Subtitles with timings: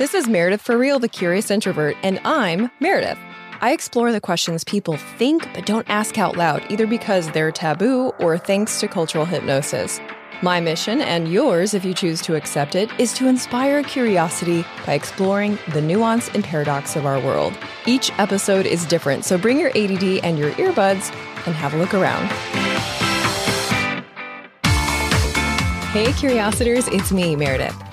[0.00, 3.18] This is Meredith for Real, the Curious Introvert, and I'm Meredith.
[3.60, 8.06] I explore the questions people think but don't ask out loud, either because they're taboo
[8.18, 10.00] or thanks to cultural hypnosis.
[10.40, 14.94] My mission, and yours if you choose to accept it, is to inspire curiosity by
[14.94, 17.52] exploring the nuance and paradox of our world.
[17.84, 21.14] Each episode is different, so bring your ADD and your earbuds
[21.44, 22.24] and have a look around.
[25.92, 27.89] Hey, Curiositors, it's me, Meredith.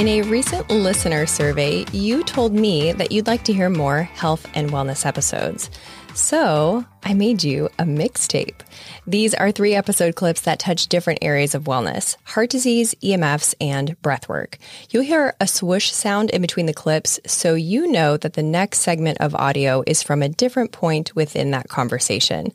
[0.00, 4.48] In a recent listener survey, you told me that you'd like to hear more health
[4.54, 5.68] and wellness episodes.
[6.14, 8.62] So I made you a mixtape.
[9.06, 13.94] These are three episode clips that touch different areas of wellness heart disease, EMFs, and
[14.00, 14.54] breathwork.
[14.88, 18.78] You'll hear a swoosh sound in between the clips, so you know that the next
[18.78, 22.54] segment of audio is from a different point within that conversation.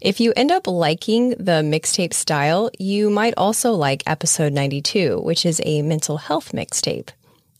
[0.00, 5.44] If you end up liking the mixtape style, you might also like episode 92, which
[5.44, 7.08] is a mental health mixtape.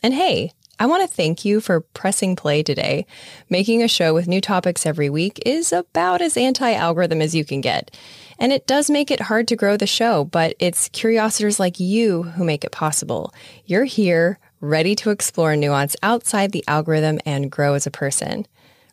[0.05, 3.07] And hey, I want to thank you for pressing play today.
[3.51, 7.45] Making a show with new topics every week is about as anti algorithm as you
[7.45, 7.91] can get.
[8.39, 12.23] And it does make it hard to grow the show, but it's curiositors like you
[12.23, 13.35] who make it possible.
[13.67, 18.47] You're here, ready to explore nuance outside the algorithm and grow as a person.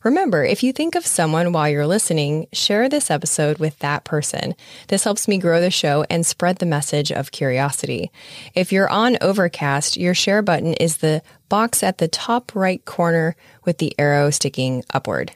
[0.05, 4.53] Remember, if you think of someone while you're listening, share this episode with that person.
[4.87, 8.11] This helps me grow the show and spread the message of curiosity.
[8.53, 13.35] If you're on Overcast, your share button is the box at the top right corner
[13.63, 15.31] with the arrow sticking upward.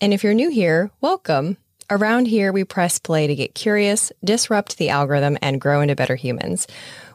[0.00, 1.56] And if you're new here, welcome.
[1.90, 6.14] Around here, we press play to get curious, disrupt the algorithm, and grow into better
[6.14, 6.68] humans.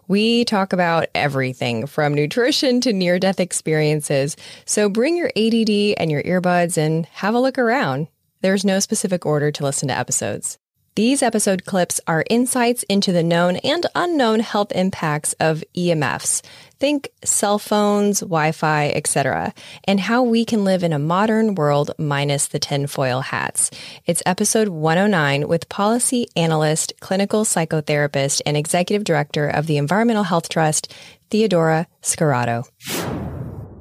[0.09, 4.35] We talk about everything from nutrition to near death experiences.
[4.65, 8.07] So bring your ADD and your earbuds and have a look around.
[8.41, 10.57] There's no specific order to listen to episodes.
[10.99, 16.41] These episode clips are insights into the known and unknown health impacts of EMFs.
[16.77, 19.53] Think cell phones, Wi-Fi, etc.,
[19.85, 23.71] and how we can live in a modern world minus the tinfoil hats.
[24.07, 30.49] It's episode 109 with policy analyst, clinical psychotherapist, and executive director of the Environmental Health
[30.49, 30.93] Trust,
[31.29, 32.65] Theodora Scarato.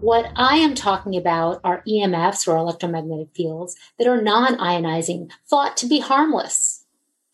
[0.00, 5.86] What I am talking about are EMFs or electromagnetic fields that are non-ionizing, thought to
[5.88, 6.77] be harmless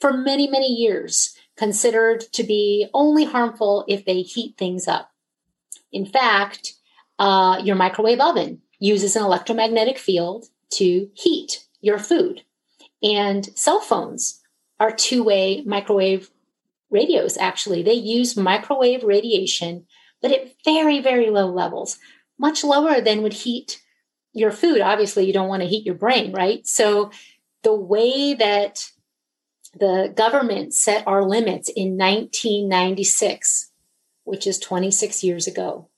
[0.04, 5.10] for many, many years considered to be only harmful if they heat things up.
[5.92, 6.74] In fact,
[7.18, 12.42] uh, your microwave oven uses an electromagnetic field to heat your food.
[13.02, 14.42] And cell phones
[14.78, 16.28] are two way microwave
[16.90, 17.82] radios, actually.
[17.82, 19.86] They use microwave radiation,
[20.20, 21.98] but at very, very low levels,
[22.38, 23.82] much lower than would heat
[24.34, 24.82] your food.
[24.82, 26.66] Obviously, you don't want to heat your brain, right?
[26.66, 27.10] So,
[27.62, 28.90] the way that
[29.78, 33.70] the government set our limits in 1996,
[34.24, 35.88] which is 26 years ago,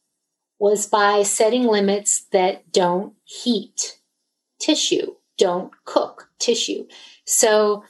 [0.58, 3.98] was by setting limits that don't heat
[4.58, 6.86] tissue, don't cook tissue.
[7.24, 7.84] So,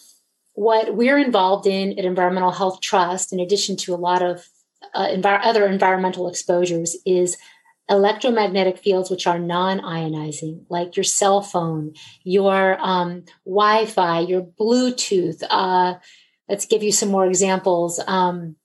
[0.54, 4.48] what we're involved in at Environmental Health Trust, in addition to a lot of
[4.94, 7.36] uh, other environmental exposures, is
[7.88, 11.92] electromagnetic fields which are non-ionizing like your cell phone
[12.24, 15.94] your um, wi-fi your bluetooth uh,
[16.48, 18.56] let's give you some more examples um,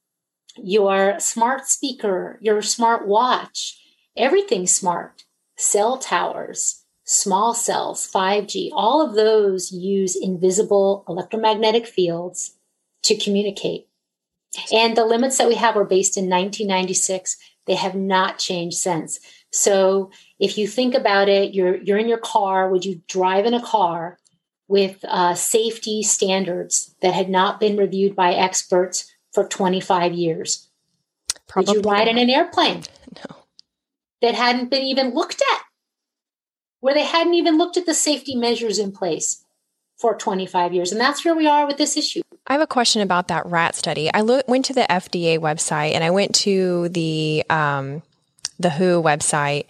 [0.58, 3.80] your smart speaker your smart watch
[4.18, 5.24] everything smart
[5.56, 12.56] cell towers small cells 5g all of those use invisible electromagnetic fields
[13.04, 13.88] to communicate.
[14.72, 19.20] And the limits that we have were based in 1996 they have not changed since.
[19.52, 22.70] So if you think about it, you're you're in your car.
[22.70, 24.18] Would you drive in a car
[24.68, 30.70] with uh, safety standards that had not been reviewed by experts for 25 years?
[31.48, 32.84] Probably Would you ride in an airplane?
[33.30, 33.36] No.
[34.22, 35.64] That hadn't been even looked at,
[36.80, 39.44] where they hadn't even looked at the safety measures in place
[39.98, 40.94] for 25 years.
[40.94, 42.22] And that's where we are with this issue.
[42.52, 44.14] I have a question about that rat study.
[44.14, 48.04] I lo- went to the FDA website and I went to the um,
[48.60, 49.68] the WHO website.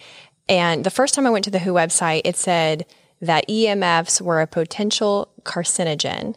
[0.50, 2.88] And the first time I went to the WHO website, it said
[3.22, 6.34] that EMFs were a potential carcinogen.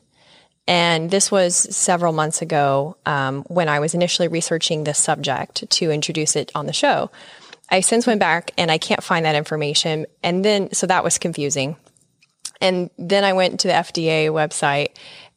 [0.69, 5.91] And this was several months ago um, when I was initially researching this subject to
[5.91, 7.11] introduce it on the show.
[7.71, 10.05] I since went back and I can't find that information.
[10.23, 11.77] And then, so that was confusing.
[12.61, 14.89] And then I went to the FDA website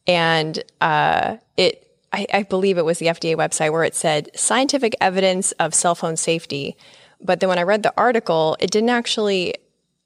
[0.08, 4.96] and uh, it I, I, believe it was the FDA website where it said scientific
[5.00, 6.76] evidence of cell phone safety.
[7.20, 9.54] But then when I read the article, it didn't actually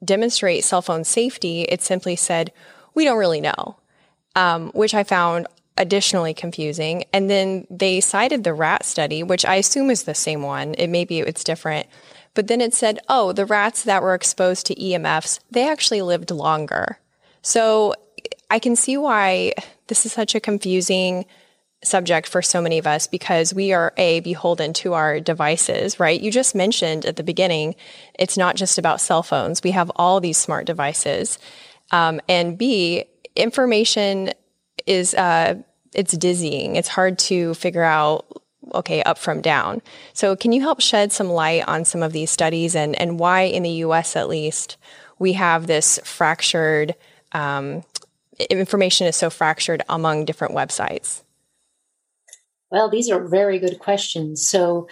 [0.04, 1.62] demonstrate cell phone safety.
[1.62, 2.52] It simply said,
[2.94, 3.76] we don't really know,
[4.34, 5.46] um, which I found
[5.78, 7.04] additionally confusing.
[7.12, 10.74] And then they cited the rat study, which I assume is the same one.
[10.74, 11.86] It maybe it's different.
[12.34, 16.30] But then it said, oh, the rats that were exposed to EMFs, they actually lived
[16.30, 16.98] longer.
[17.42, 17.94] So
[18.52, 19.54] I can see why
[19.86, 21.24] this is such a confusing
[21.82, 26.20] subject for so many of us because we are a beholden to our devices, right?
[26.20, 27.74] You just mentioned at the beginning,
[28.18, 29.62] it's not just about cell phones.
[29.62, 31.38] We have all these smart devices.
[31.92, 33.06] Um, and B,
[33.36, 34.32] information
[34.86, 35.54] is, uh,
[35.94, 36.76] it's dizzying.
[36.76, 38.26] It's hard to figure out,
[38.74, 39.80] okay, up from down.
[40.12, 43.44] So can you help shed some light on some of these studies and, and why
[43.44, 44.76] in the US at least
[45.18, 46.94] we have this fractured,
[47.32, 47.82] um,
[48.50, 51.22] information is so fractured among different websites?
[52.70, 54.46] Well, these are very good questions.
[54.46, 54.88] So,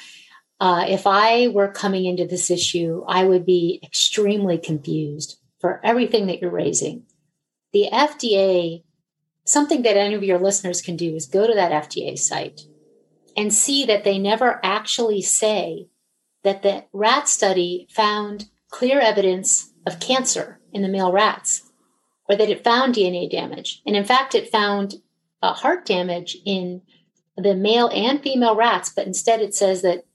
[0.61, 6.27] uh, if I were coming into this issue, I would be extremely confused for everything
[6.27, 7.05] that you're raising.
[7.73, 8.83] The FDA,
[9.45, 12.61] something that any of your listeners can do is go to that FDA site
[13.37, 15.89] and see that they never actually say
[16.43, 21.70] that the rat study found clear evidence of cancer in the male rats
[22.31, 23.83] or that it found DNA damage.
[23.85, 25.03] And in fact, it found
[25.43, 26.81] uh, heart damage in
[27.37, 30.07] the male and female rats, but instead it says that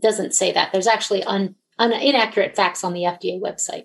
[0.00, 0.72] doesn't say that.
[0.72, 3.84] There's actually un, un, inaccurate facts on the FDA website.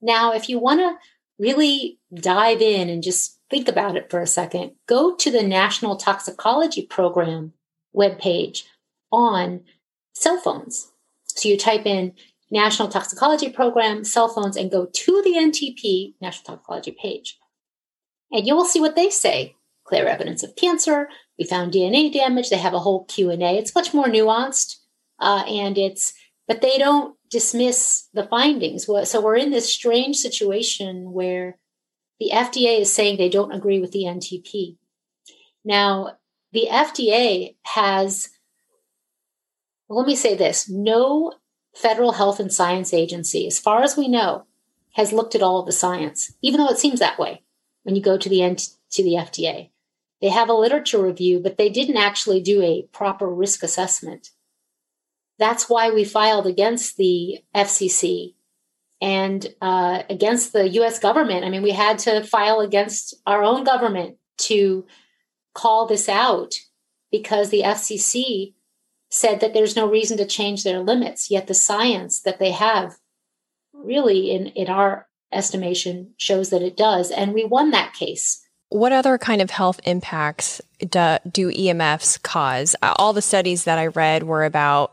[0.00, 0.96] Now, if you want to
[1.38, 5.96] really dive in and just think about it for a second, go to the National
[5.96, 7.52] Toxicology Program
[7.94, 8.62] webpage
[9.12, 9.60] on
[10.14, 10.90] cell phones.
[11.26, 12.14] So you type in
[12.50, 17.38] National Toxicology Program, cell phones, and go to the NTP National Toxicology page.
[18.30, 19.56] And you will see what they say.
[19.84, 21.08] Clear evidence of cancer,
[21.38, 22.50] we found DNA damage.
[22.50, 23.56] They have a whole Q and A.
[23.56, 24.76] It's much more nuanced,
[25.20, 26.12] uh, and it's
[26.48, 28.86] but they don't dismiss the findings.
[28.86, 31.58] So we're in this strange situation where
[32.20, 34.76] the FDA is saying they don't agree with the NTP.
[35.64, 36.18] Now,
[36.52, 38.30] the FDA has,
[39.88, 41.32] well, let me say this no
[41.76, 44.46] federal health and science agency, as far as we know,
[44.94, 47.42] has looked at all of the science, even though it seems that way
[47.82, 48.38] when you go to the,
[48.90, 49.68] to the FDA.
[50.22, 54.30] They have a literature review, but they didn't actually do a proper risk assessment.
[55.38, 58.32] That's why we filed against the FCC
[59.02, 61.44] and uh, against the US government.
[61.44, 64.86] I mean, we had to file against our own government to
[65.52, 66.54] call this out
[67.10, 68.54] because the FCC
[69.10, 72.96] said that there's no reason to change their limits, yet the science that they have
[73.72, 77.10] really, in, in our estimation, shows that it does.
[77.10, 78.42] And we won that case.
[78.68, 82.74] What other kind of health impacts do, do EMFs cause?
[82.82, 84.92] All the studies that I read were about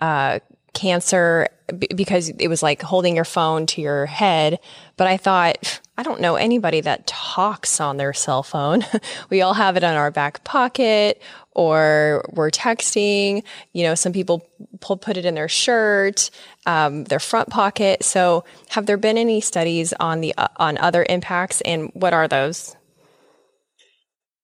[0.00, 0.40] uh,
[0.74, 1.48] cancer
[1.78, 4.58] b- because it was like holding your phone to your head.
[4.96, 8.84] But I thought, I don't know anybody that talks on their cell phone.
[9.30, 11.22] we all have it on our back pocket
[11.52, 13.44] or we're texting.
[13.72, 14.46] You know, some people
[14.80, 16.30] pull, put it in their shirt,
[16.66, 18.02] um, their front pocket.
[18.02, 22.28] So, have there been any studies on the uh, on other impacts, and what are
[22.28, 22.76] those?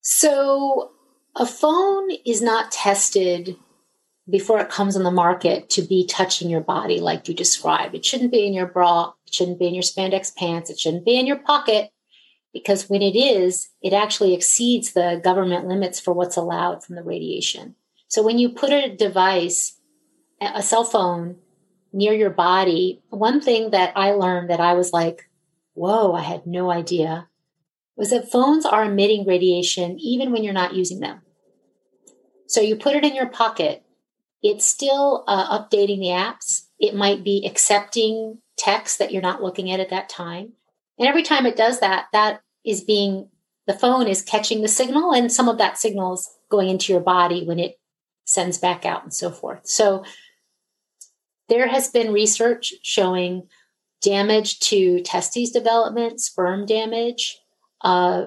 [0.03, 0.93] So,
[1.37, 3.56] a phone is not tested
[4.31, 7.94] before it comes on the market to be touching your body like you described.
[7.94, 11.05] It shouldn't be in your bra, it shouldn't be in your spandex pants, it shouldn't
[11.05, 11.91] be in your pocket
[12.53, 17.03] because when it is, it actually exceeds the government limits for what's allowed from the
[17.03, 17.77] radiation.
[18.09, 19.79] So when you put a device,
[20.41, 21.37] a cell phone,
[21.93, 25.28] near your body, one thing that I learned that I was like,
[25.75, 27.28] whoa, I had no idea
[27.97, 31.21] was that phones are emitting radiation even when you're not using them.
[32.47, 33.85] So you put it in your pocket,
[34.42, 36.66] it's still uh, updating the apps.
[36.78, 40.52] It might be accepting text that you're not looking at at that time.
[40.99, 43.28] And every time it does that, that is being,
[43.66, 47.00] the phone is catching the signal, and some of that signal is going into your
[47.00, 47.78] body when it
[48.25, 49.61] sends back out and so forth.
[49.64, 50.04] So
[51.49, 53.49] there has been research showing
[54.02, 57.38] damage to testes development, sperm damage,
[57.82, 58.26] uh,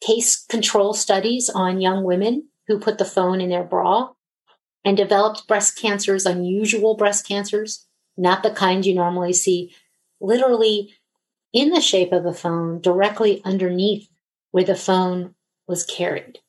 [0.00, 4.10] case control studies on young women who put the phone in their bra
[4.84, 9.74] and developed breast cancers, unusual breast cancers, not the kind you normally see,
[10.20, 10.94] literally
[11.52, 14.08] in the shape of a phone directly underneath
[14.50, 15.34] where the phone
[15.66, 16.40] was carried.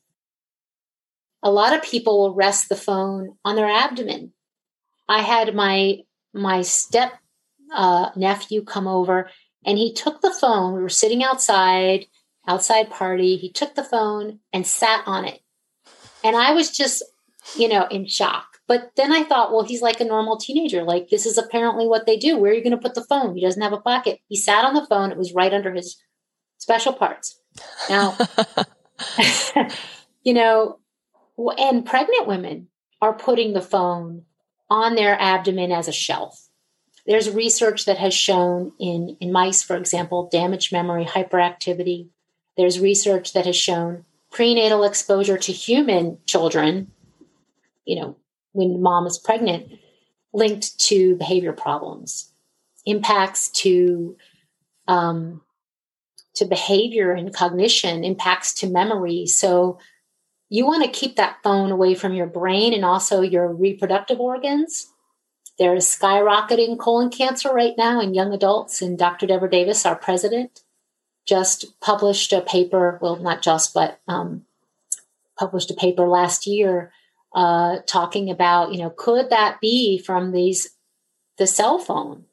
[1.42, 4.34] A lot of people will rest the phone on their abdomen.
[5.08, 6.00] I had my
[6.34, 7.14] my step
[7.74, 9.30] uh, nephew come over
[9.66, 10.74] and he took the phone.
[10.74, 12.06] We were sitting outside,
[12.48, 13.36] outside party.
[13.36, 15.42] He took the phone and sat on it.
[16.24, 17.04] And I was just,
[17.58, 18.46] you know, in shock.
[18.68, 20.84] But then I thought, well, he's like a normal teenager.
[20.84, 22.38] Like, this is apparently what they do.
[22.38, 23.36] Where are you going to put the phone?
[23.36, 24.20] He doesn't have a pocket.
[24.28, 25.12] He sat on the phone.
[25.12, 25.98] It was right under his
[26.60, 27.40] special parts.
[27.90, 28.16] Now,
[30.24, 30.80] you know,
[31.58, 32.68] and pregnant women
[33.02, 34.26] are putting the phone
[34.70, 36.50] on their abdomen as a shelf.
[37.06, 42.10] There's research that has shown in, in mice, for example, damaged memory, hyperactivity.
[42.56, 46.92] There's research that has shown prenatal exposure to human children,
[47.90, 48.16] you know,
[48.52, 49.68] when mom is pregnant,
[50.32, 52.32] linked to behavior problems,
[52.86, 54.16] impacts to
[54.88, 55.42] um,
[56.36, 59.26] to behavior and cognition, impacts to memory.
[59.26, 59.80] So
[60.50, 64.88] you want to keep that phone away from your brain and also your reproductive organs.
[65.58, 69.26] There is skyrocketing colon cancer right now in young adults, and Dr.
[69.26, 70.62] Deborah Davis, our president,
[71.26, 73.00] just published a paper.
[73.02, 74.46] Well, not just, but um,
[75.38, 76.92] published a paper last year
[77.34, 80.70] uh, talking about, you know, could that be from these
[81.38, 82.26] the cell phone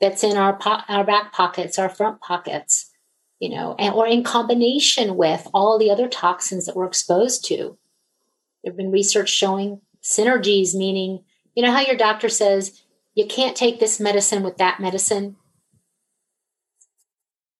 [0.00, 2.90] that's in our po- our back pockets, our front pockets,
[3.38, 7.78] you know, and, or in combination with all the other toxins that we're exposed to.
[8.62, 12.80] There have been research showing synergies, meaning, you know, how your doctor says
[13.14, 15.36] you can't take this medicine with that medicine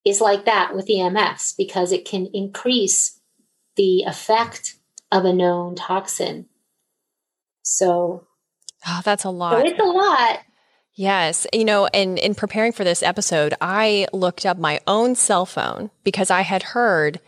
[0.05, 3.21] is like that with EMFs because it can increase
[3.77, 4.77] the effect
[5.13, 6.47] of a known toxin.
[7.63, 8.27] So,
[8.87, 9.53] oh, that's a lot.
[9.53, 10.41] So it's a lot.
[10.95, 11.47] Yes.
[11.53, 15.91] You know, and in preparing for this episode, I looked up my own cell phone
[16.05, 17.21] because I had heard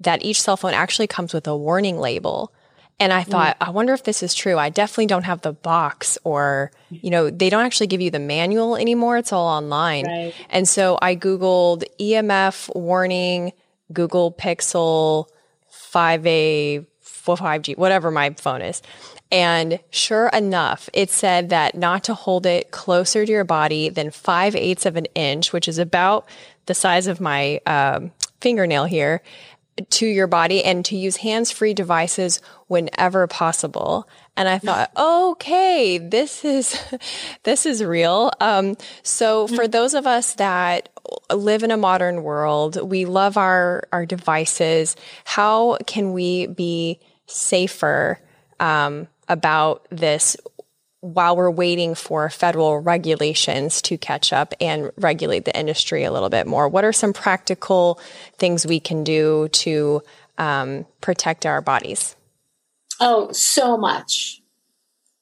[0.00, 2.52] that each cell phone actually comes with a warning label.
[3.00, 3.66] And I thought, mm.
[3.66, 4.56] I wonder if this is true.
[4.58, 8.20] I definitely don't have the box or, you know, they don't actually give you the
[8.20, 9.16] manual anymore.
[9.16, 10.06] It's all online.
[10.06, 10.34] Right.
[10.50, 13.52] And so I Googled EMF warning,
[13.92, 15.26] Google Pixel
[15.92, 16.86] 5A,
[17.26, 18.82] 5G, whatever my phone is.
[19.30, 24.10] And sure enough, it said that not to hold it closer to your body than
[24.10, 26.26] five eighths of an inch, which is about
[26.66, 29.22] the size of my um, fingernail here,
[29.88, 34.06] to your body and to use hands free devices whenever possible.
[34.36, 36.78] And I thought, okay, this is,
[37.44, 38.32] this is real.
[38.40, 40.88] Um, so for those of us that
[41.32, 44.96] live in a modern world, we love our, our devices.
[45.24, 48.20] How can we be safer?
[48.60, 50.36] Um, about this
[51.00, 56.28] while we're waiting for federal regulations to catch up and regulate the industry a little
[56.28, 56.68] bit more.
[56.68, 57.98] What are some practical
[58.38, 60.02] things we can do to
[60.38, 62.14] um, protect our bodies?
[63.00, 64.42] Oh, so much.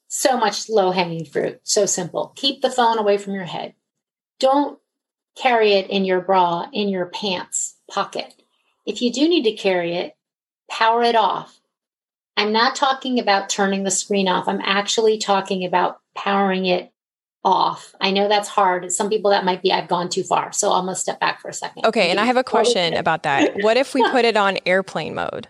[0.08, 1.60] So much low hanging fruit.
[1.62, 2.32] So simple.
[2.36, 3.74] Keep the phone away from your head.
[4.38, 4.78] Don't
[5.34, 8.34] carry it in your bra, in your pants pocket.
[8.84, 10.14] If you do need to carry it,
[10.68, 11.59] power it off
[12.40, 14.48] I'm not talking about turning the screen off.
[14.48, 16.90] I'm actually talking about powering it
[17.44, 17.94] off.
[18.00, 18.90] I know that's hard.
[18.90, 20.50] Some people that might be, I've gone too far.
[20.50, 21.84] So I'm going to step back for a second.
[21.84, 22.10] Okay.
[22.10, 23.56] And I have a question about that.
[23.60, 25.48] What if we put it on airplane mode?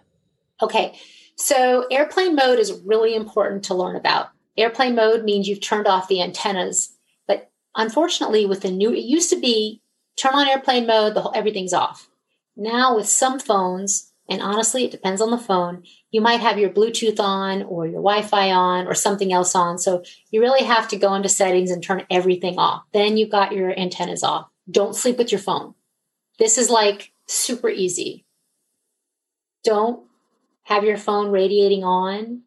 [0.61, 0.99] Okay.
[1.37, 4.31] So airplane mode is really important to learn about.
[4.57, 6.93] Airplane mode means you've turned off the antennas.
[7.29, 9.81] But unfortunately, with the new, it used to be
[10.17, 12.09] turn on airplane mode, the whole, everything's off.
[12.57, 15.83] Now with some phones, and honestly, it depends on the phone.
[16.13, 19.77] You might have your Bluetooth on or your Wi Fi on or something else on.
[19.77, 22.85] So you really have to go into settings and turn everything off.
[22.93, 24.49] Then you've got your antennas off.
[24.71, 25.75] Don't sleep with your phone.
[26.39, 28.25] This is like super easy.
[29.65, 30.05] Don't
[30.63, 32.43] have your phone radiating on.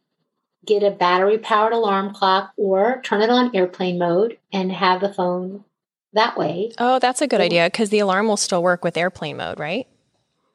[0.65, 5.13] Get a battery powered alarm clock or turn it on airplane mode and have the
[5.13, 5.65] phone
[6.13, 6.71] that way.
[6.77, 9.85] Oh, that's a good idea because the alarm will still work with airplane mode, right?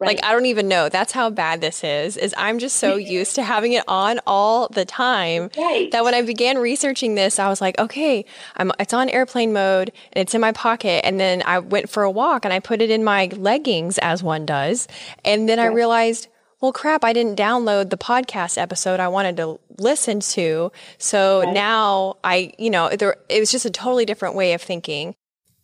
[0.00, 0.08] Right.
[0.08, 0.88] Like I don't even know.
[0.88, 2.16] That's how bad this is.
[2.16, 5.90] Is I'm just so used to having it on all the time right.
[5.90, 8.24] that when I began researching this, I was like, okay,
[8.56, 11.04] I'm it's on airplane mode and it's in my pocket.
[11.04, 14.22] And then I went for a walk and I put it in my leggings as
[14.22, 14.86] one does.
[15.24, 16.28] And then I realized,
[16.60, 20.72] well, crap, I didn't download the podcast episode I wanted to listen to.
[20.98, 21.54] So right.
[21.54, 25.14] now I, you know, there, it was just a totally different way of thinking.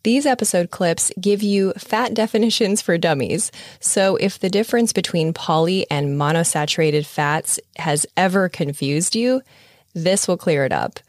[0.05, 3.51] These episode clips give you fat definitions for dummies.
[3.79, 9.41] So if the difference between poly and monosaturated fats has ever confused you,
[9.95, 10.99] this will clear it up.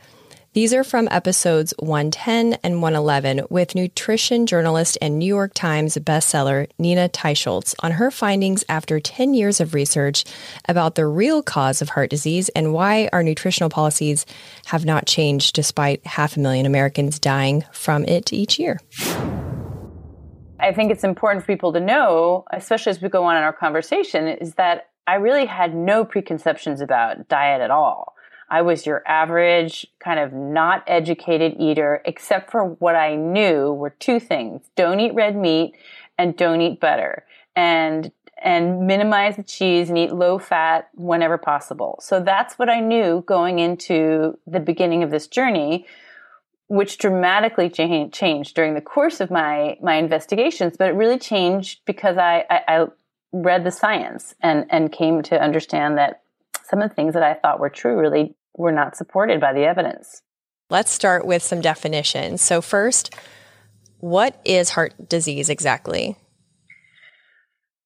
[0.57, 6.67] These are from episodes 110 and 111 with nutrition journalist and New York Times bestseller
[6.79, 10.25] Nina Teicholz on her findings after 10 years of research
[10.67, 14.25] about the real cause of heart disease and why our nutritional policies
[14.65, 18.81] have not changed despite half a million Americans dying from it each year.
[20.59, 23.53] I think it's important for people to know, especially as we go on in our
[23.53, 28.16] conversation, is that I really had no preconceptions about diet at all.
[28.49, 33.91] I was your average, kind of not educated eater, except for what I knew were
[33.91, 35.75] two things don't eat red meat
[36.19, 37.25] and don't eat butter.
[37.55, 41.99] and and minimize the cheese and eat low fat whenever possible.
[42.03, 45.87] So that's what I knew going into the beginning of this journey,
[46.69, 50.77] which dramatically cha- changed during the course of my my investigations.
[50.77, 52.87] But it really changed because I, I, I
[53.33, 56.23] read the science and and came to understand that
[56.69, 59.65] some of the things that I thought were true really were not supported by the
[59.65, 60.23] evidence.
[60.69, 62.43] Let's start with some definitions.
[62.43, 63.15] So first,
[63.99, 66.17] what is heart disease exactly?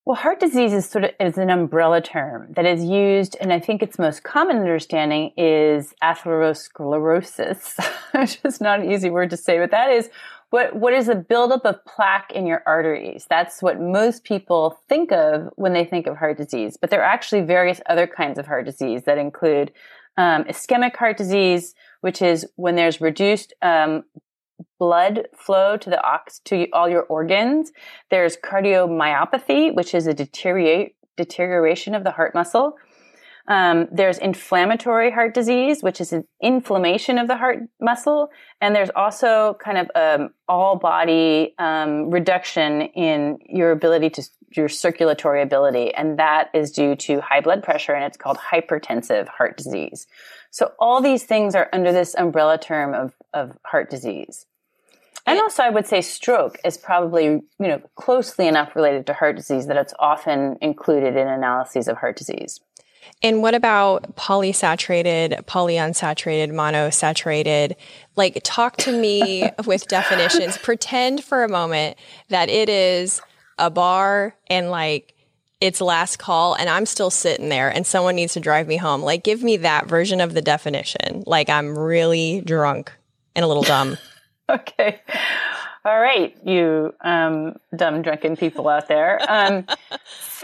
[0.06, 3.60] Well, heart disease is sort of is an umbrella term that is used, and I
[3.60, 7.78] think its most common understanding is atherosclerosis,
[8.14, 10.08] which is not an easy word to say, but that is
[10.48, 13.26] what what is a buildup of plaque in your arteries.
[13.28, 16.78] That's what most people think of when they think of heart disease.
[16.80, 19.70] But there are actually various other kinds of heart disease that include
[20.16, 24.04] um, ischemic heart disease, which is when there's reduced um,
[24.78, 27.72] blood flow to the ox to all your organs.
[28.10, 32.76] There's cardiomyopathy, which is a deteriorate deterioration of the heart muscle.
[33.48, 38.90] Um, there's inflammatory heart disease, which is an inflammation of the heart muscle, and there's
[38.94, 45.92] also kind of um, all body um, reduction in your ability to your circulatory ability,
[45.94, 50.06] and that is due to high blood pressure, and it's called hypertensive heart disease.
[50.50, 54.46] So all these things are under this umbrella term of of heart disease.
[55.30, 59.36] And also, I would say stroke is probably you know closely enough related to heart
[59.36, 62.60] disease that it's often included in analyses of heart disease.
[63.22, 67.74] And what about polysaturated, polyunsaturated, monosaturated?
[68.16, 70.56] Like, talk to me with definitions.
[70.58, 73.20] Pretend for a moment that it is
[73.58, 75.14] a bar and like
[75.60, 79.02] it's last call and I'm still sitting there and someone needs to drive me home.
[79.02, 81.22] Like, give me that version of the definition.
[81.26, 82.90] Like, I'm really drunk
[83.36, 83.98] and a little dumb.
[84.54, 85.00] okay.
[85.84, 89.18] All right, you um, dumb drunken people out there.
[89.28, 89.64] Um,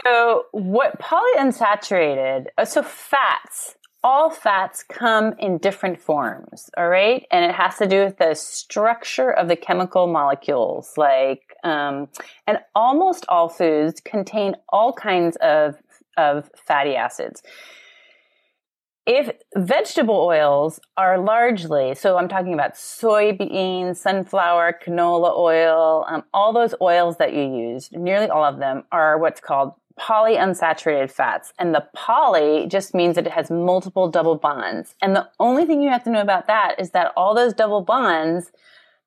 [0.03, 2.47] so, what polyunsaturated?
[2.57, 3.75] Uh, so, fats.
[4.03, 6.69] All fats come in different forms.
[6.77, 10.93] All right, and it has to do with the structure of the chemical molecules.
[10.97, 12.07] Like, um,
[12.47, 15.75] and almost all foods contain all kinds of
[16.17, 17.43] of fatty acids
[19.07, 26.51] if vegetable oils are largely, so I'm talking about soybean, sunflower, canola oil, um, all
[26.51, 31.53] those oils that you use, nearly all of them are what's called polyunsaturated fats.
[31.57, 34.93] And the poly just means that it has multiple double bonds.
[35.01, 37.81] And the only thing you have to know about that is that all those double
[37.81, 38.51] bonds,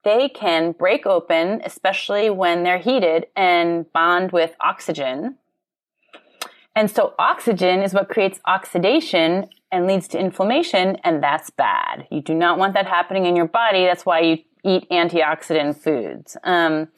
[0.03, 5.37] they can break open, especially when they're heated and bond with oxygen.
[6.75, 12.07] And so oxygen is what creates oxidation and leads to inflammation, and that's bad.
[12.11, 13.85] You do not want that happening in your body.
[13.85, 16.37] That's why you eat antioxidant foods.
[16.45, 16.89] Um,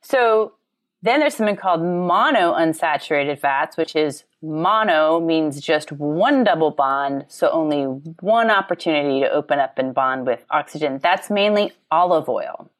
[0.00, 0.54] so
[1.02, 7.50] then there's something called monounsaturated fats, which is mono means just one double bond, so
[7.50, 7.84] only
[8.20, 10.98] one opportunity to open up and bond with oxygen.
[11.02, 12.70] That's mainly olive oil.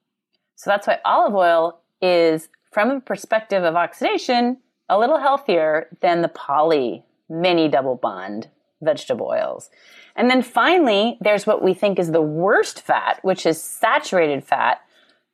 [0.56, 6.22] So that's why olive oil is, from a perspective of oxidation, a little healthier than
[6.22, 8.48] the poly many double bond
[8.84, 9.70] vegetable oils.
[10.16, 14.80] And then finally, there's what we think is the worst fat, which is saturated fat.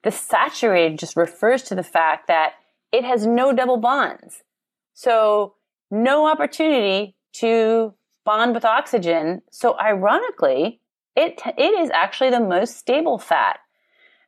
[0.03, 2.55] The saturated just refers to the fact that
[2.93, 4.43] it has no double bonds.
[4.95, 5.55] So
[5.91, 9.43] no opportunity to bond with oxygen.
[9.51, 10.81] So ironically,
[11.17, 13.61] it, it is actually the most stable fat.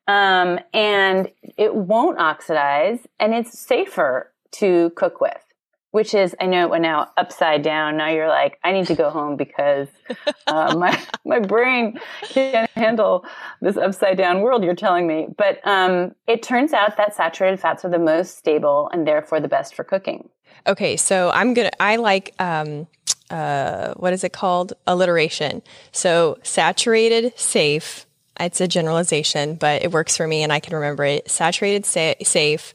[0.08, 5.51] Um, and it won't oxidize and it's safer to cook with
[5.92, 7.96] which is I know it went now upside down.
[7.96, 9.88] Now you're like, I need to go home because
[10.46, 13.24] uh, my my brain can't handle
[13.60, 15.28] this upside down world you're telling me.
[15.36, 19.48] But um, it turns out that saturated fats are the most stable and therefore the
[19.48, 20.28] best for cooking.
[20.66, 21.70] Okay, so I'm gonna.
[21.78, 22.34] I like.
[22.38, 22.88] Um,
[23.30, 24.74] uh, what is it called?
[24.86, 25.62] Alliteration.
[25.92, 28.06] So saturated, safe.
[28.38, 31.30] It's a generalization, but it works for me, and I can remember it.
[31.30, 32.74] Saturated, sa- safe.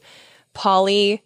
[0.54, 1.22] Poly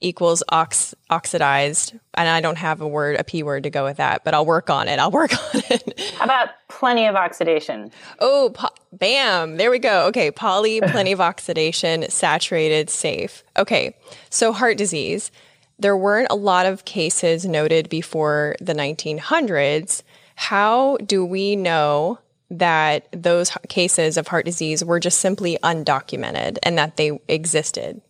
[0.00, 1.94] equals ox- oxidized.
[2.14, 4.46] And I don't have a word, a P word to go with that, but I'll
[4.46, 4.98] work on it.
[4.98, 6.00] I'll work on it.
[6.16, 7.90] How about plenty of oxidation?
[8.18, 9.56] Oh, po- bam.
[9.56, 10.06] There we go.
[10.06, 10.30] Okay.
[10.30, 13.42] Poly, plenty of oxidation, saturated, safe.
[13.56, 13.96] Okay.
[14.30, 15.30] So heart disease.
[15.78, 20.02] There weren't a lot of cases noted before the 1900s.
[20.34, 22.18] How do we know
[22.50, 28.00] that those cases of heart disease were just simply undocumented and that they existed?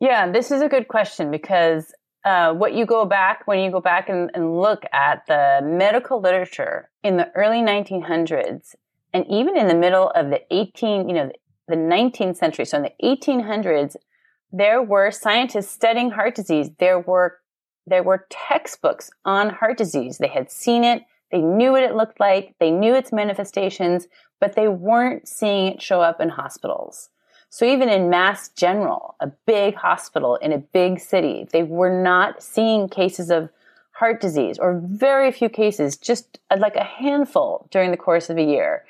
[0.00, 3.80] Yeah, this is a good question because uh, what you go back when you go
[3.80, 8.74] back and, and look at the medical literature in the early 1900s
[9.12, 11.30] and even in the middle of the 18 you know
[11.68, 13.96] the 19th century so in the 1800s
[14.52, 16.70] there were scientists studying heart disease.
[16.78, 17.38] There were
[17.86, 20.18] there were textbooks on heart disease.
[20.18, 21.02] They had seen it.
[21.32, 22.54] They knew what it looked like.
[22.60, 24.06] They knew its manifestations,
[24.40, 27.08] but they weren't seeing it show up in hospitals.
[27.52, 32.42] So even in Mass General, a big hospital in a big city, they were not
[32.42, 33.50] seeing cases of
[33.90, 38.42] heart disease or very few cases, just like a handful during the course of a
[38.42, 38.84] year.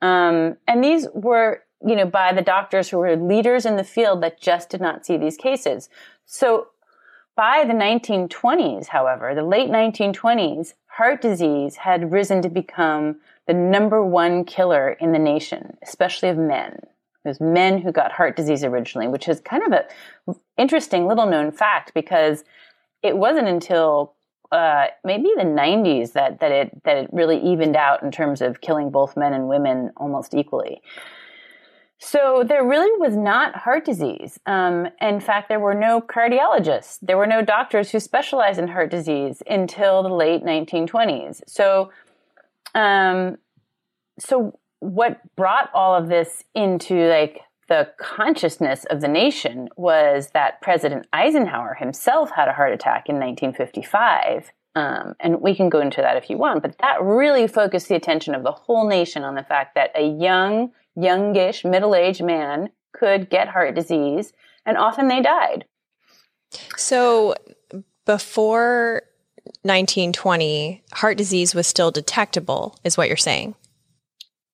[0.00, 4.22] Um, and these were, you know, by the doctors who were leaders in the field
[4.22, 5.90] that just did not see these cases.
[6.24, 6.68] So
[7.36, 14.02] by the 1920s, however, the late 1920s, heart disease had risen to become the number
[14.02, 16.80] one killer in the nation, especially of men.
[17.26, 21.26] It was men who got heart disease originally, which is kind of an interesting little
[21.26, 22.44] known fact because
[23.02, 24.14] it wasn't until
[24.52, 28.60] uh, maybe the 90s that that it that it really evened out in terms of
[28.60, 30.80] killing both men and women almost equally.
[31.98, 34.38] So there really was not heart disease.
[34.46, 36.98] Um, in fact, there were no cardiologists.
[37.00, 41.42] There were no doctors who specialized in heart disease until the late 1920s.
[41.48, 41.90] So,
[42.74, 43.38] um,
[44.18, 50.60] so what brought all of this into like the consciousness of the nation was that
[50.60, 54.52] President Eisenhower himself had a heart attack in 1955.
[54.76, 57.94] Um, and we can go into that if you want, but that really focused the
[57.94, 62.68] attention of the whole nation on the fact that a young, youngish, middle aged man
[62.92, 64.32] could get heart disease,
[64.66, 65.64] and often they died.
[66.76, 67.34] So
[68.04, 69.02] before
[69.62, 73.54] 1920, heart disease was still detectable, is what you're saying?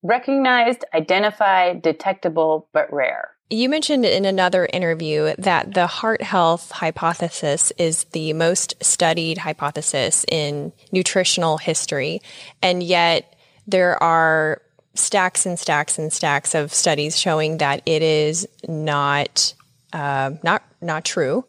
[0.02, 3.30] Recognized, identified, detectable, but rare.
[3.50, 10.24] You mentioned in another interview that the heart health hypothesis is the most studied hypothesis
[10.28, 12.22] in nutritional history.
[12.62, 13.36] And yet
[13.66, 14.62] there are
[14.94, 19.52] stacks and stacks and stacks of studies showing that it is not,
[19.92, 21.44] uh, not, not true.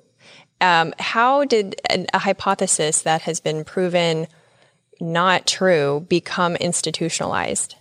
[0.59, 4.27] Um, how did a, a hypothesis that has been proven
[4.99, 7.75] not true become institutionalized?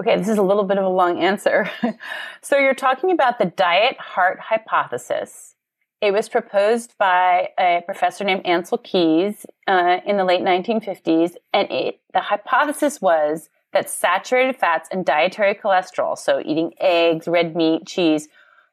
[0.00, 1.68] Okay, this is a little bit of a long answer.
[2.40, 5.56] so you're talking about the diet heart hypothesis.
[6.00, 11.68] It was proposed by a professor named Ancel Keys uh, in the late 1950s, and
[11.72, 17.84] it, the hypothesis was that saturated fats and dietary cholesterol, so eating eggs, red meat,
[17.84, 18.28] cheese,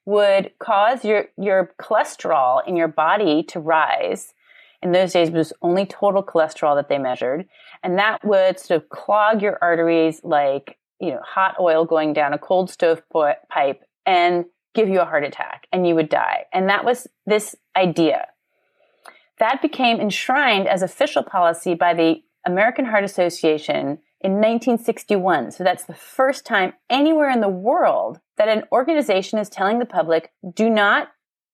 [0.06, 4.36] would cause your, your cholesterol in your body to rise.
[4.84, 7.48] In those days, it was only total cholesterol that they measured,
[7.82, 12.34] and that would sort of clog your arteries like you know, hot oil going down
[12.34, 13.02] a cold stove
[13.50, 16.46] pipe and give you a heart attack and you would die.
[16.54, 18.28] And that was this idea.
[19.40, 25.52] That became enshrined as official policy by the American Heart Association in 1961.
[25.52, 29.86] So that's the first time anywhere in the world that an organization is telling the
[29.86, 31.10] public do not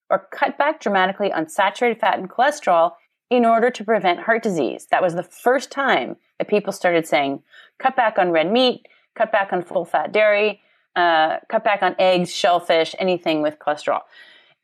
[0.10, 2.92] or cut back dramatically on saturated fat and cholesterol
[3.30, 4.88] in order to prevent heart disease.
[4.92, 7.42] That was the first time that people started saying
[7.80, 10.62] cut back on red meat, cut back on full fat dairy,
[10.96, 14.02] uh, cut back on eggs, shellfish, anything with cholesterol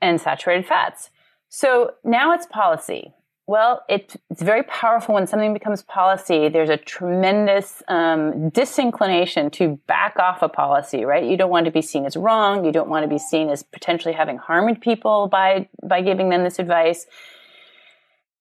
[0.02, 1.10] and saturated fats.
[1.50, 3.14] So now it's policy.
[3.50, 6.50] Well, it, it's very powerful when something becomes policy.
[6.50, 11.24] There's a tremendous um, disinclination to back off a policy, right?
[11.24, 12.66] You don't want to be seen as wrong.
[12.66, 16.44] You don't want to be seen as potentially having harmed people by by giving them
[16.44, 17.06] this advice.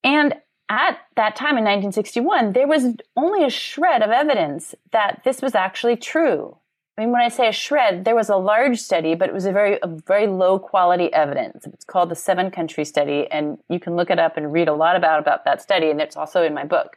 [0.03, 0.35] And
[0.69, 5.55] at that time in 1961, there was only a shred of evidence that this was
[5.55, 6.57] actually true.
[6.99, 9.45] I mean, when I say a shred, there was a large study, but it was
[9.45, 11.67] a very, a very low quality evidence.
[11.67, 14.75] It's called the seven country study, and you can look it up and read a
[14.75, 16.97] lot about, about that study, and it's also in my book.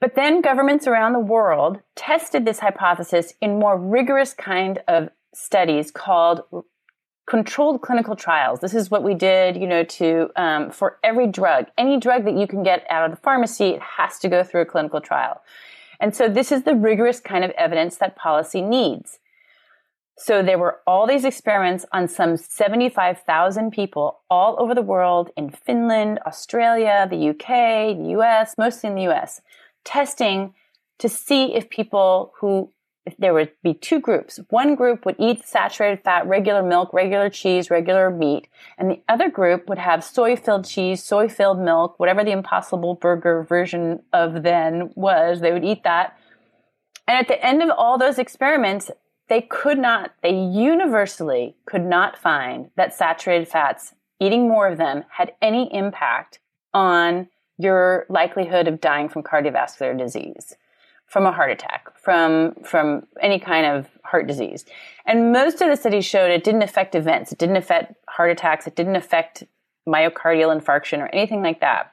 [0.00, 5.90] But then governments around the world tested this hypothesis in more rigorous kind of studies
[5.90, 6.42] called
[7.26, 8.60] controlled clinical trials.
[8.60, 12.36] This is what we did, you know, to um, for every drug, any drug that
[12.36, 15.40] you can get out of the pharmacy, it has to go through a clinical trial.
[16.00, 19.20] And so this is the rigorous kind of evidence that policy needs.
[20.16, 25.50] So there were all these experiments on some 75,000 people all over the world in
[25.50, 29.40] Finland, Australia, the UK, the US, mostly in the US,
[29.82, 30.54] testing
[30.98, 32.70] to see if people who
[33.18, 34.40] there would be two groups.
[34.48, 39.28] One group would eat saturated fat, regular milk, regular cheese, regular meat, and the other
[39.28, 44.42] group would have soy filled cheese, soy filled milk, whatever the impossible burger version of
[44.42, 46.16] then was, they would eat that.
[47.06, 48.90] And at the end of all those experiments,
[49.28, 55.04] they could not, they universally could not find that saturated fats, eating more of them,
[55.10, 56.38] had any impact
[56.72, 60.56] on your likelihood of dying from cardiovascular disease
[61.14, 64.64] from a heart attack, from from any kind of heart disease.
[65.06, 68.66] And most of the studies showed it didn't affect events, it didn't affect heart attacks,
[68.66, 69.44] it didn't affect
[69.88, 71.92] myocardial infarction or anything like that.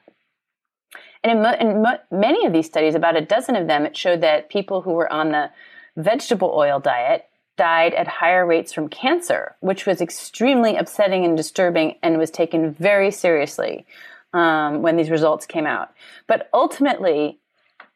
[1.22, 3.96] And in, mo- in mo- many of these studies, about a dozen of them, it
[3.96, 5.52] showed that people who were on the
[5.96, 11.94] vegetable oil diet died at higher rates from cancer, which was extremely upsetting and disturbing
[12.02, 13.86] and was taken very seriously
[14.32, 15.90] um, when these results came out.
[16.26, 17.38] But ultimately,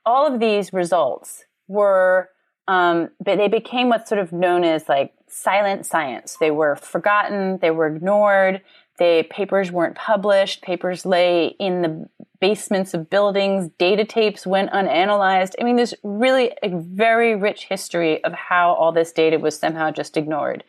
[0.07, 2.31] all of these results were,
[2.69, 6.37] um, but they became what's sort of known as like silent science.
[6.39, 8.63] They were forgotten, they were ignored,
[8.99, 12.09] the papers weren't published, papers lay in the
[12.41, 15.55] basements of buildings, data tapes went unanalyzed.
[15.61, 19.91] I mean, there's really a very rich history of how all this data was somehow
[19.91, 20.65] just ignored.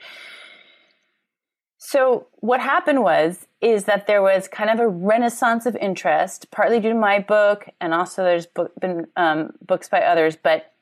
[1.87, 6.81] So what happened was is that there was kind of a renaissance of interest, partly
[6.81, 10.35] due to my book, and also there's book, been um, books by others.
[10.35, 10.73] But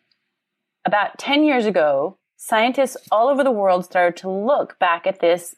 [0.84, 5.56] about ten years ago, scientists all over the world started to look back at this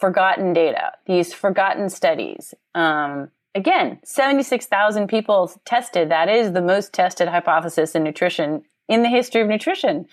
[0.00, 2.52] forgotten data, these forgotten studies.
[2.74, 6.10] Um, again, 76,000 people tested.
[6.10, 10.08] That is the most tested hypothesis in nutrition in the history of nutrition.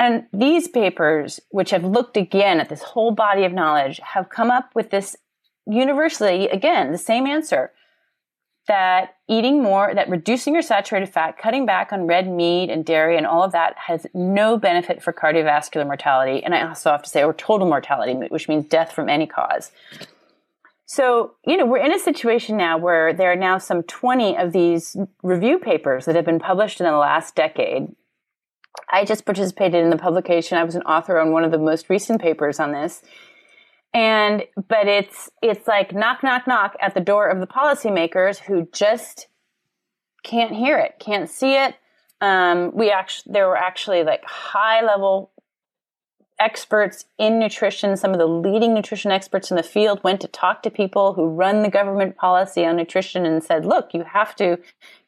[0.00, 4.50] And these papers, which have looked again at this whole body of knowledge, have come
[4.50, 5.14] up with this
[5.66, 7.70] universally, again, the same answer
[8.66, 13.18] that eating more, that reducing your saturated fat, cutting back on red meat and dairy
[13.18, 16.42] and all of that has no benefit for cardiovascular mortality.
[16.42, 19.70] And I also have to say, or total mortality, which means death from any cause.
[20.86, 24.52] So, you know, we're in a situation now where there are now some 20 of
[24.52, 27.94] these review papers that have been published in the last decade.
[28.90, 30.58] I just participated in the publication.
[30.58, 33.02] I was an author on one of the most recent papers on this.
[33.92, 38.68] And but it's it's like knock knock knock at the door of the policymakers who
[38.72, 39.26] just
[40.22, 41.74] can't hear it can't see it.
[42.20, 45.32] Um, we actually there were actually like high level
[46.38, 47.96] experts in nutrition.
[47.96, 51.26] Some of the leading nutrition experts in the field went to talk to people who
[51.26, 54.58] run the government policy on nutrition and said look you have to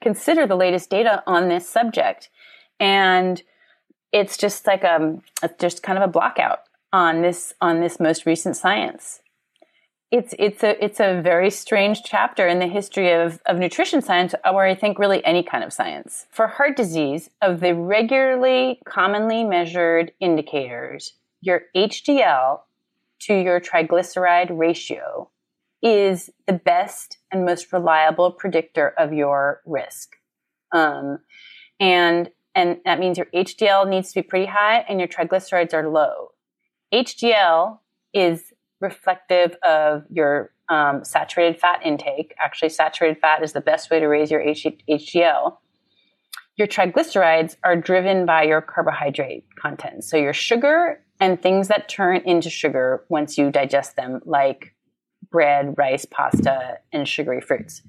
[0.01, 2.31] consider the latest data on this subject.
[2.81, 3.41] And
[4.13, 5.23] it's just like um
[5.59, 6.59] just kind of a blockout
[6.93, 9.21] on this on this most recent science.
[10.11, 14.35] It's it's a it's a very strange chapter in the history of, of nutrition science,
[14.45, 16.27] or I think really any kind of science.
[16.31, 22.61] For heart disease, of the regularly commonly measured indicators, your HDL
[23.21, 25.31] to your triglyceride ratio
[25.83, 30.17] is the best and most reliable predictor of your risk.
[30.73, 31.19] Um,
[31.81, 35.89] and and that means your HDL needs to be pretty high and your triglycerides are
[35.89, 36.29] low.
[36.93, 37.79] HDL
[38.13, 42.35] is reflective of your um, saturated fat intake.
[42.43, 45.57] Actually, saturated fat is the best way to raise your HDL.
[46.57, 50.05] Your triglycerides are driven by your carbohydrate content.
[50.05, 54.75] So, your sugar and things that turn into sugar once you digest them, like
[55.31, 57.83] bread, rice, pasta, and sugary fruits.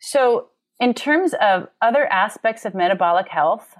[0.00, 0.48] So,
[0.80, 3.76] in terms of other aspects of metabolic health,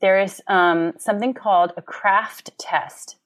[0.00, 3.16] there is um, something called a Kraft test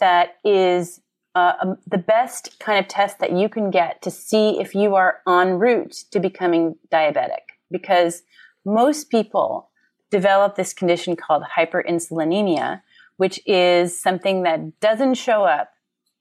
[0.00, 1.00] that is
[1.34, 4.94] uh, um, the best kind of test that you can get to see if you
[4.94, 7.54] are en route to becoming diabetic.
[7.70, 8.22] Because
[8.64, 9.70] most people
[10.10, 12.80] develop this condition called hyperinsulinemia,
[13.16, 15.70] which is something that doesn't show up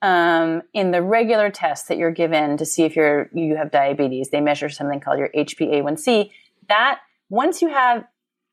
[0.05, 4.29] um, in the regular tests that you're given to see if you're you have diabetes.
[4.29, 6.29] They measure something called your HbA1c.
[6.69, 8.05] That once you have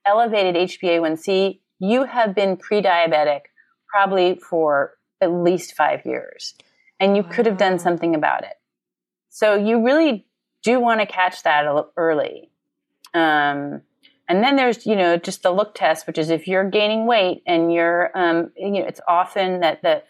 [0.06, 3.40] elevated HbA1c, you have been pre-diabetic
[3.86, 6.54] probably for at least five years.
[6.98, 7.28] And you wow.
[7.30, 8.54] could have done something about it.
[9.28, 10.26] So you really
[10.62, 11.66] do want to catch that
[11.98, 12.50] early.
[13.12, 13.82] Um,
[14.26, 17.42] and then there's, you know, just the look test, which is if you're gaining weight
[17.46, 20.02] and you're, um, you know, it's often that the,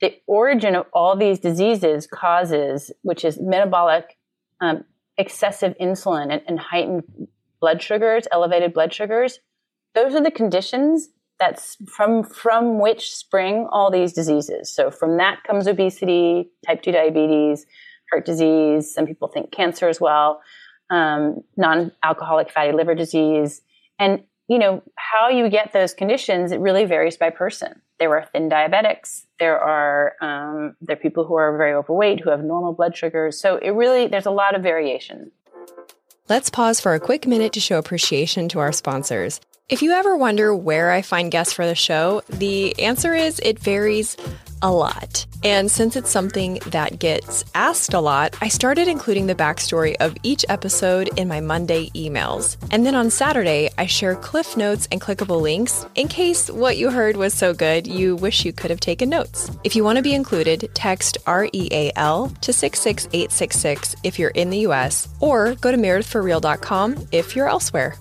[0.00, 4.16] the origin of all these diseases causes, which is metabolic,
[4.60, 4.84] um,
[5.18, 7.04] excessive insulin and, and heightened
[7.60, 9.38] blood sugars, elevated blood sugars.
[9.94, 14.70] Those are the conditions that's from from which spring all these diseases.
[14.72, 17.66] So from that comes obesity, type two diabetes,
[18.10, 18.92] heart disease.
[18.92, 20.42] Some people think cancer as well,
[20.90, 23.62] um, non-alcoholic fatty liver disease,
[23.98, 26.52] and you know how you get those conditions.
[26.52, 27.80] It really varies by person.
[28.00, 29.26] There are thin diabetics.
[29.38, 33.38] There are um, there are people who are very overweight who have normal blood sugars.
[33.38, 35.30] So it really there's a lot of variation.
[36.28, 39.40] Let's pause for a quick minute to show appreciation to our sponsors.
[39.68, 43.58] If you ever wonder where I find guests for the show, the answer is it
[43.58, 44.16] varies
[44.62, 45.26] a lot.
[45.42, 50.16] And since it's something that gets asked a lot, I started including the backstory of
[50.22, 52.56] each episode in my Monday emails.
[52.70, 56.90] And then on Saturday, I share cliff notes and clickable links in case what you
[56.90, 59.50] heard was so good you wish you could have taken notes.
[59.64, 65.08] If you want to be included, text REAL to 66866 if you're in the US,
[65.20, 67.96] or go to meredithforreal.com if you're elsewhere.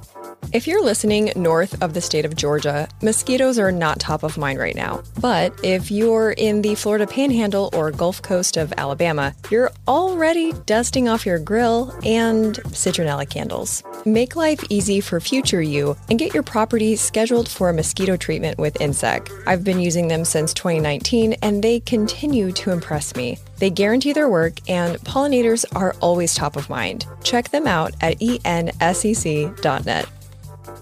[0.52, 4.58] If you're listening north of the state of Georgia, mosquitoes are not top of mind
[4.58, 5.04] right now.
[5.22, 11.08] But if you're in the Florida panhandle or Gulf Coast of Alabama, you're already dusting
[11.08, 13.84] off your grill and citronella candles.
[14.06, 18.58] Make life easy for future you and get your property scheduled for a mosquito treatment
[18.58, 19.30] with Ensec.
[19.46, 23.38] I've been using them since 2019 and they continue to impress me.
[23.60, 27.06] They guarantee their work and pollinators are always top of mind.
[27.24, 30.10] Check them out at ensec.net.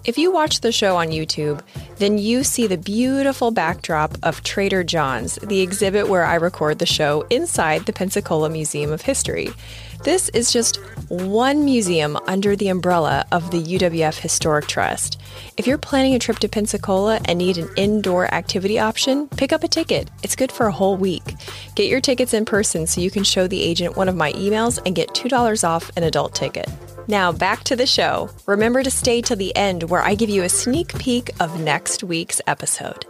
[0.05, 1.61] If you watch the show on YouTube,
[1.97, 6.85] then you see the beautiful backdrop of Trader Jon's, the exhibit where I record the
[6.85, 9.49] show inside the Pensacola Museum of History.
[10.07, 10.77] This is just
[11.09, 15.19] one museum under the umbrella of the UWF Historic Trust.
[15.57, 19.65] If you're planning a trip to Pensacola and need an indoor activity option, pick up
[19.65, 20.09] a ticket.
[20.23, 21.35] It's good for a whole week.
[21.75, 24.79] Get your tickets in person so you can show the agent one of my emails
[24.85, 26.69] and get $2 off an adult ticket.
[27.09, 28.29] Now, back to the show.
[28.45, 32.01] Remember to stay till the end where I give you a sneak peek of next
[32.01, 33.05] week's episode.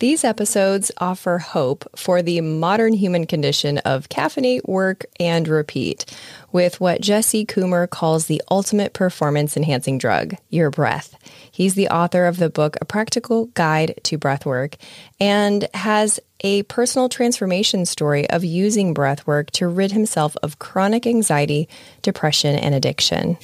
[0.00, 6.04] These episodes offer hope for the modern human condition of caffeinate, work, and repeat
[6.52, 11.16] with what Jesse Coomer calls the ultimate performance enhancing drug, your breath.
[11.50, 14.76] He's the author of the book A Practical Guide to Breathwork
[15.18, 21.68] and has a personal transformation story of using breathwork to rid himself of chronic anxiety,
[22.02, 23.36] depression, and addiction.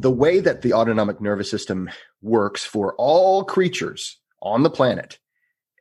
[0.00, 1.88] The way that the autonomic nervous system
[2.20, 5.18] works for all creatures on the planet,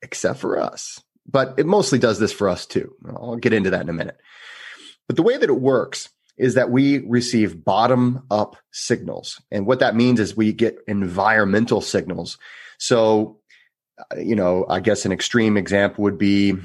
[0.02, 2.94] except for us, but it mostly does this for us too.
[3.08, 4.18] I'll get into that in a minute.
[5.08, 9.42] But the way that it works is that we receive bottom up signals.
[9.52, 12.38] And what that means is we get environmental signals.
[12.80, 13.40] So,
[14.00, 16.56] uh, you know, I guess an extreme example would be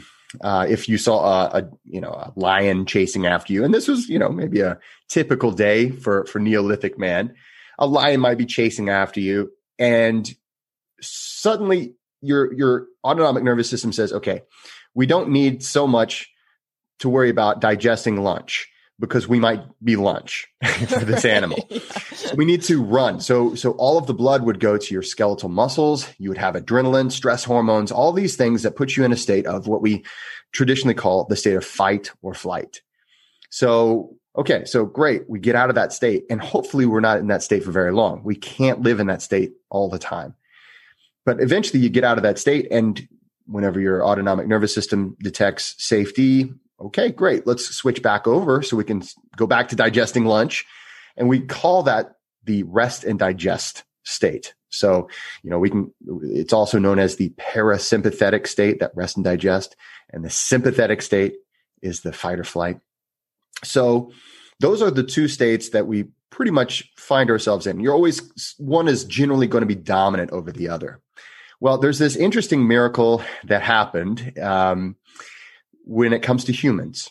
[0.40, 3.88] uh, if you saw a, a, you know a lion chasing after you, and this
[3.88, 7.34] was you know maybe a typical day for for Neolithic man,
[7.78, 10.30] a lion might be chasing after you, and
[11.00, 14.42] suddenly your your autonomic nervous system says, okay,
[14.94, 16.30] we don't need so much
[16.98, 18.68] to worry about digesting lunch
[19.00, 20.46] because we might be lunch
[20.88, 21.66] for this animal.
[21.70, 22.34] yeah.
[22.36, 23.20] We need to run.
[23.20, 26.08] So, so all of the blood would go to your skeletal muscles.
[26.18, 29.46] You would have adrenaline, stress hormones, all these things that put you in a state
[29.46, 30.04] of what we
[30.52, 32.82] traditionally call the state of fight or flight.
[33.50, 34.64] So, okay.
[34.64, 35.28] So great.
[35.28, 37.92] We get out of that state and hopefully we're not in that state for very
[37.92, 38.22] long.
[38.24, 40.34] We can't live in that state all the time.
[41.28, 43.06] But eventually you get out of that state and
[43.44, 47.46] whenever your autonomic nervous system detects safety, okay, great.
[47.46, 49.02] Let's switch back over so we can
[49.36, 50.64] go back to digesting lunch.
[51.18, 52.14] And we call that
[52.44, 54.54] the rest and digest state.
[54.70, 55.10] So,
[55.42, 59.76] you know, we can, it's also known as the parasympathetic state, that rest and digest.
[60.08, 61.34] And the sympathetic state
[61.82, 62.80] is the fight or flight.
[63.64, 64.12] So
[64.60, 67.80] those are the two states that we pretty much find ourselves in.
[67.80, 71.02] You're always, one is generally going to be dominant over the other.
[71.60, 74.38] Well, there's this interesting miracle that happened.
[74.38, 74.96] Um,
[75.88, 77.10] when it comes to humans.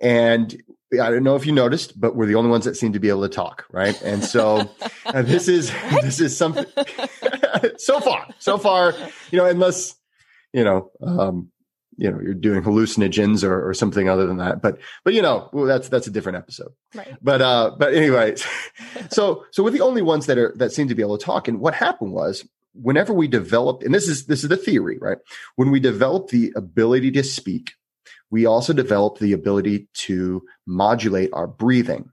[0.00, 3.00] And I don't know if you noticed, but we're the only ones that seem to
[3.00, 4.00] be able to talk, right?
[4.02, 4.70] And so
[5.06, 6.66] uh, this is this is something.
[7.78, 8.92] so far, so far,
[9.30, 9.94] you know, unless
[10.52, 11.50] you know, um,
[11.96, 14.60] you know, you're doing hallucinogens or, or something other than that.
[14.60, 16.72] But but you know, well, that's that's a different episode.
[16.94, 17.16] Right.
[17.22, 18.34] But uh, but anyway,
[19.10, 21.48] so so we're the only ones that are that seem to be able to talk.
[21.48, 25.18] And what happened was whenever we develop, and this is this is the theory, right?
[25.56, 27.72] When we develop the ability to speak
[28.32, 32.10] we also develop the ability to modulate our breathing.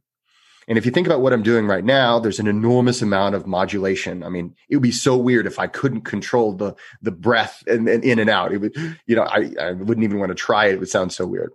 [0.67, 3.47] And if you think about what I'm doing right now, there's an enormous amount of
[3.47, 4.21] modulation.
[4.21, 7.87] I mean, it would be so weird if I couldn't control the the breath and,
[7.87, 8.51] and in and out.
[8.51, 8.75] It would,
[9.07, 10.73] you know, I, I wouldn't even want to try it.
[10.73, 11.51] It would sound so weird.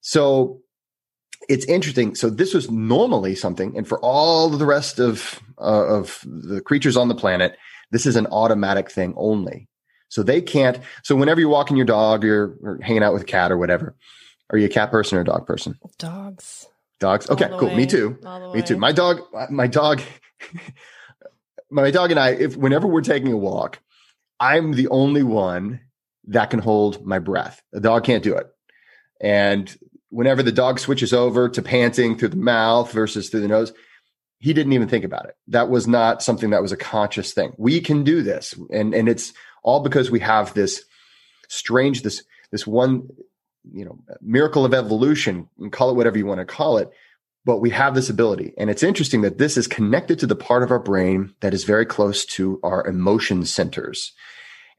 [0.00, 0.60] So
[1.50, 2.14] it's interesting.
[2.14, 6.96] So this was normally something, and for all the rest of uh, of the creatures
[6.96, 7.58] on the planet,
[7.90, 9.68] this is an automatic thing only.
[10.08, 10.78] So they can't.
[11.02, 13.94] So whenever you're walking your dog or, or hanging out with a cat or whatever,
[14.50, 15.78] are you a cat person or a dog person?
[15.98, 16.66] Dogs.
[16.98, 17.30] Dogs.
[17.30, 17.68] Okay, cool.
[17.68, 17.76] Way.
[17.76, 18.18] Me too.
[18.52, 18.76] Me too.
[18.76, 19.20] My dog,
[19.50, 20.02] my dog,
[21.70, 23.78] my dog and I, if whenever we're taking a walk,
[24.38, 25.80] I'm the only one
[26.26, 27.62] that can hold my breath.
[27.72, 28.46] The dog can't do it.
[29.20, 29.74] And
[30.10, 33.72] whenever the dog switches over to panting through the mouth versus through the nose,
[34.40, 35.36] he didn't even think about it.
[35.48, 37.52] That was not something that was a conscious thing.
[37.58, 38.54] We can do this.
[38.72, 39.32] And, and it's
[39.62, 40.84] all because we have this
[41.48, 43.08] strange, this this one,
[43.72, 46.90] you know, miracle of evolution, and call it whatever you want to call it.
[47.44, 48.52] But we have this ability.
[48.58, 51.64] And it's interesting that this is connected to the part of our brain that is
[51.64, 54.12] very close to our emotion centers.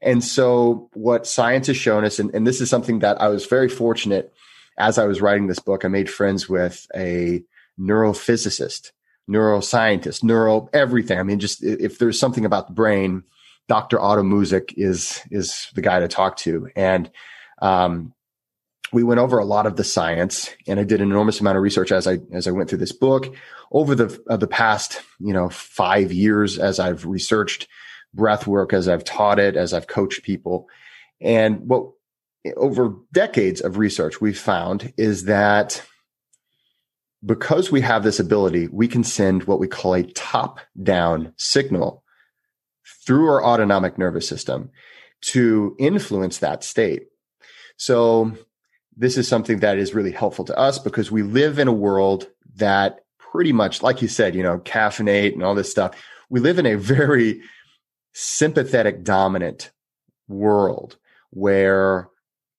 [0.00, 3.46] And so what science has shown us, and, and this is something that I was
[3.46, 4.32] very fortunate
[4.78, 7.42] as I was writing this book, I made friends with a
[7.78, 8.90] neurophysicist,
[9.32, 11.18] neuroscientist, neuro everything.
[11.18, 13.24] I mean, just if there's something about the brain,
[13.68, 14.00] Dr.
[14.00, 16.68] Otto Muzik is is the guy to talk to.
[16.76, 17.10] And
[17.60, 18.12] um,
[18.92, 21.62] we went over a lot of the science, and I did an enormous amount of
[21.62, 23.34] research as I as I went through this book
[23.70, 27.68] over the uh, the past you know five years as I've researched
[28.14, 30.68] breath work, as I've taught it, as I've coached people,
[31.20, 31.92] and what
[32.56, 35.82] over decades of research we've found is that
[37.24, 42.02] because we have this ability, we can send what we call a top down signal
[43.06, 44.70] through our autonomic nervous system
[45.20, 47.04] to influence that state.
[47.76, 48.32] So
[48.96, 52.28] this is something that is really helpful to us because we live in a world
[52.56, 55.94] that pretty much, like you said, you know, caffeinate and all this stuff.
[56.28, 57.40] We live in a very
[58.12, 59.70] sympathetic dominant
[60.28, 60.96] world
[61.30, 62.08] where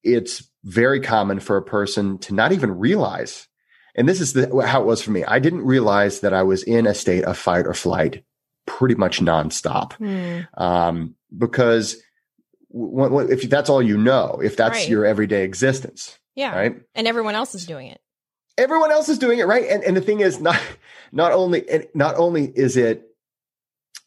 [0.02, 3.46] it's very common for a person to not even realize.
[3.94, 5.24] And this is the, how it was for me.
[5.24, 8.24] I didn't realize that I was in a state of fight or flight
[8.66, 9.92] pretty much nonstop.
[9.98, 10.46] Mm.
[10.60, 11.96] Um, because
[12.70, 14.88] if that's all you know, if that's right.
[14.88, 16.18] your everyday existence.
[16.34, 16.56] Yeah.
[16.56, 16.76] Right.
[16.94, 18.00] And everyone else is doing it.
[18.58, 19.46] Everyone else is doing it.
[19.46, 19.68] Right.
[19.68, 20.60] And, and the thing is not,
[21.12, 21.64] not only,
[21.94, 23.08] not only is it,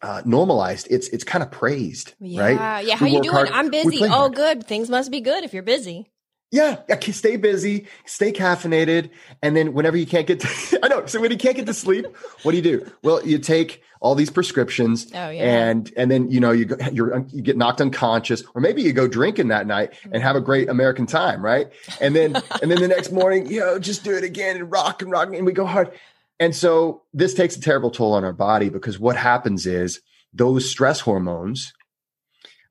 [0.02, 2.86] uh, normalized, it's it's kind of praised, yeah, right?
[2.86, 3.34] Yeah, how you doing?
[3.36, 3.50] Hard.
[3.52, 4.00] I'm busy.
[4.04, 4.68] Oh, good.
[4.68, 6.12] Things must be good if you're busy.
[6.50, 9.10] Yeah, yeah, stay busy, stay caffeinated,
[9.42, 11.06] and then whenever you can't get to, I know.
[11.06, 12.06] So when you can't get to sleep,
[12.44, 12.90] what do you do?
[13.04, 15.68] Well, you take all these prescriptions, oh, yeah.
[15.68, 18.94] and and then you know you go, you're you get knocked unconscious, or maybe you
[18.94, 21.68] go drinking that night and have a great American time, right?
[22.00, 25.02] And then and then the next morning, you know, just do it again and rock
[25.02, 25.92] and rock, and we go hard.
[26.40, 30.00] And so this takes a terrible toll on our body because what happens is
[30.34, 31.74] those stress hormones,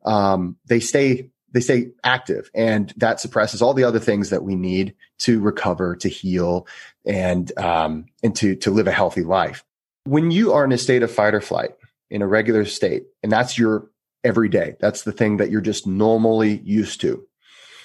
[0.07, 4.55] um, they stay they stay active and that suppresses all the other things that we
[4.55, 6.67] need to recover, to heal,
[7.07, 9.65] and um, and to to live a healthy life.
[10.05, 11.71] When you are in a state of fight or flight,
[12.11, 13.91] in a regular state, and that's your
[14.23, 17.27] everyday, that's the thing that you're just normally used to.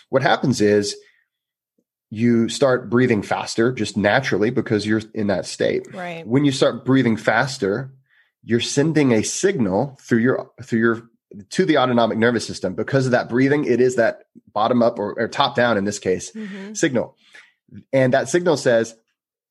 [0.10, 0.98] What happens is
[2.10, 5.88] you start breathing faster just naturally because you're in that state.
[5.94, 6.28] Right.
[6.28, 7.94] When you start breathing faster,
[8.44, 11.10] you're sending a signal through your through your
[11.50, 12.76] to the autonomic nervous system.
[12.76, 14.24] Because of that breathing it is that
[14.54, 16.74] bottom up or, or top down in this case mm-hmm.
[16.74, 17.18] signal.
[17.94, 18.96] And that signal says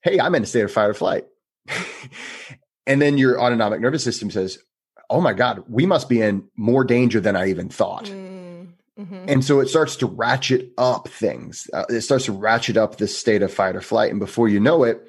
[0.03, 1.27] hey i'm in a state of fight or flight.
[2.87, 4.59] And then your autonomic nervous system says
[5.11, 8.07] oh my god we must be in more danger than i even thought.
[8.07, 9.25] Mm, mm-hmm.
[9.29, 11.69] and so it starts to ratchet up things.
[11.73, 14.11] Uh, it starts to ratchet up this state of fight or flight.
[14.11, 15.07] And before you know it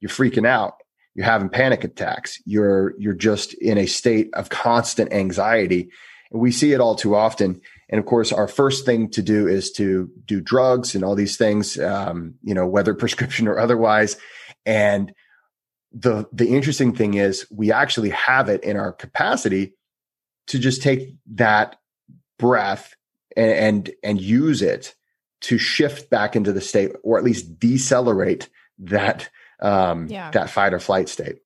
[0.00, 0.74] you're freaking out.
[1.14, 2.38] You're having panic attacks.
[2.44, 5.90] You're you're just in a state of constant anxiety
[6.32, 7.60] we see it all too often.
[7.88, 11.36] And of course, our first thing to do is to do drugs and all these
[11.36, 14.16] things, um, you know, whether prescription or otherwise.
[14.64, 15.12] And
[15.92, 19.74] the the interesting thing is we actually have it in our capacity
[20.46, 21.76] to just take that
[22.38, 22.94] breath
[23.36, 24.94] and and, and use it
[25.42, 29.28] to shift back into the state or at least decelerate that
[29.60, 30.30] um, yeah.
[30.30, 31.41] that fight or flight state.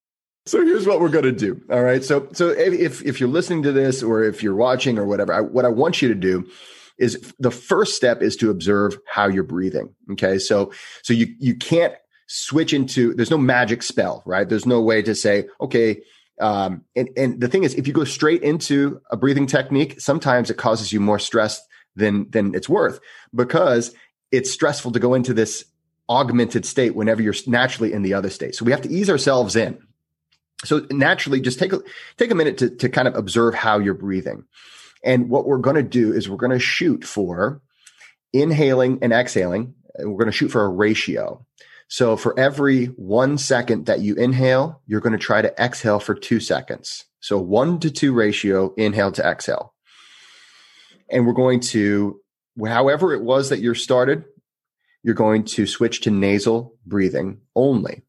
[0.47, 1.61] So here's what we're going to do.
[1.71, 2.05] All right.
[2.05, 5.41] So so if if you're listening to this or if you're watching or whatever, I,
[5.41, 6.49] what I want you to do
[6.99, 9.95] is the first step is to observe how you're breathing.
[10.13, 10.39] Okay.
[10.39, 10.73] So
[11.03, 11.95] so you you can't
[12.29, 14.49] switch into there's no magic spell, right?
[14.49, 16.03] There's no way to say, okay,
[16.41, 20.51] um, and, and the thing is, if you go straight into a breathing technique, sometimes
[20.51, 21.61] it causes you more stress
[21.97, 23.01] than than it's worth
[23.35, 23.95] because
[24.31, 25.65] it's stressful to go into this
[26.09, 28.55] augmented state whenever you're naturally in the other state.
[28.55, 29.79] So we have to ease ourselves in.
[30.65, 31.81] So naturally, just take a
[32.17, 34.45] take a minute to to kind of observe how you're breathing.
[35.05, 37.61] And what we're going to do is we're going to shoot for
[38.33, 39.75] inhaling and exhaling.
[39.95, 41.45] And we're going to shoot for a ratio.
[41.89, 46.15] So for every one second that you inhale, you're going to try to exhale for
[46.15, 47.05] two seconds.
[47.21, 49.75] So one to two ratio, inhale to exhale.
[51.11, 52.21] And we're going to,
[52.65, 54.25] however it was that you're started,
[55.05, 58.03] you're going to switch to nasal breathing only.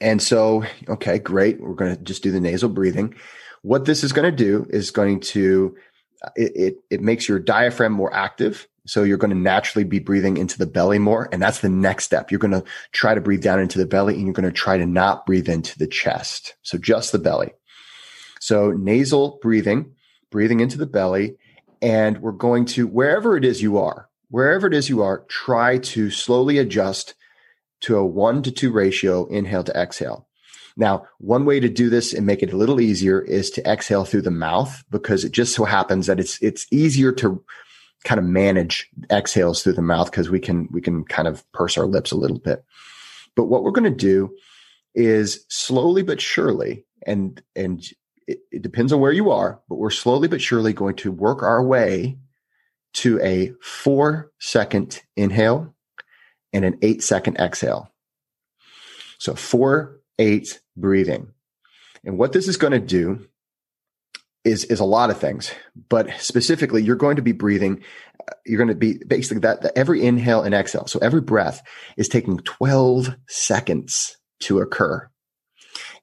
[0.00, 1.60] And so, okay, great.
[1.60, 3.14] We're going to just do the nasal breathing.
[3.62, 5.76] What this is going to do is going to,
[6.24, 8.66] uh, it, it, it makes your diaphragm more active.
[8.86, 11.28] So you're going to naturally be breathing into the belly more.
[11.32, 12.30] And that's the next step.
[12.30, 14.78] You're going to try to breathe down into the belly and you're going to try
[14.78, 16.54] to not breathe into the chest.
[16.62, 17.52] So just the belly.
[18.40, 19.94] So nasal breathing,
[20.30, 21.36] breathing into the belly
[21.82, 25.78] and we're going to, wherever it is you are, wherever it is you are, try
[25.78, 27.14] to slowly adjust
[27.80, 30.28] to a one to two ratio inhale to exhale.
[30.76, 34.04] Now, one way to do this and make it a little easier is to exhale
[34.04, 37.44] through the mouth because it just so happens that it's, it's easier to
[38.04, 41.76] kind of manage exhales through the mouth because we can, we can kind of purse
[41.76, 42.64] our lips a little bit.
[43.36, 44.34] But what we're going to do
[44.94, 47.84] is slowly but surely, and, and
[48.26, 51.42] it, it depends on where you are, but we're slowly but surely going to work
[51.42, 52.18] our way
[52.92, 55.74] to a four second inhale
[56.52, 57.90] and an eight second exhale.
[59.18, 61.32] So four, eight breathing.
[62.04, 63.26] And what this is going to do
[64.44, 65.52] is, is a lot of things,
[65.88, 67.82] but specifically you're going to be breathing.
[68.20, 70.86] Uh, you're going to be basically that, that every inhale and exhale.
[70.86, 71.62] So every breath
[71.96, 75.08] is taking 12 seconds to occur.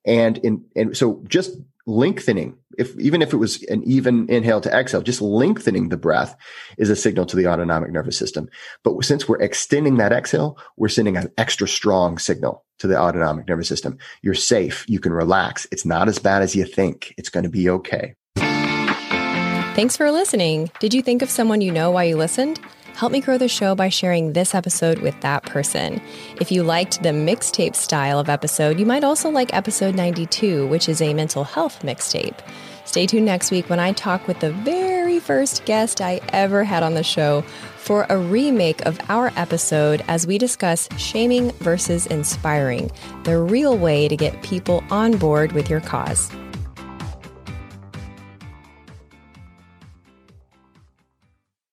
[0.06, 1.52] And in, and so just
[1.88, 6.36] lengthening, if even if it was an even inhale to exhale, just lengthening the breath
[6.78, 8.50] is a signal to the autonomic nervous system.
[8.84, 13.48] But since we're extending that exhale, we're sending an extra strong signal to the autonomic
[13.48, 13.98] nervous system.
[14.22, 14.86] You're safe.
[14.88, 15.66] You can relax.
[15.72, 17.16] It's not as bad as you think.
[17.18, 18.16] It's going to be okay.
[18.36, 20.72] Thanks for listening.
[20.80, 22.60] Did you think of someone you know while you listened?
[22.98, 26.02] Help me grow the show by sharing this episode with that person.
[26.42, 30.90] If you liked the mixtape style of episode, you might also like episode 92, which
[30.90, 32.40] is a mental health mixtape.
[32.86, 36.82] Stay tuned next week when I talk with the very first guest I ever had
[36.82, 37.42] on the show
[37.78, 42.90] for a remake of our episode as we discuss shaming versus inspiring,
[43.26, 46.32] the real way to get people on board with your cause.